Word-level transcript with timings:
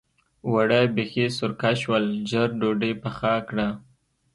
اوړه 0.47 0.79
بېخي 0.95 1.25
سرکه 1.37 1.71
شول؛ 1.81 2.05
ژر 2.29 2.49
ډودۍ 2.59 2.93
پخه 3.03 3.33
کړه. 3.49 3.67